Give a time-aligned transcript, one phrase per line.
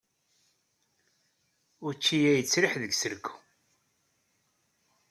[1.87, 3.35] Učči-ya yettriḥ deg-s rekku.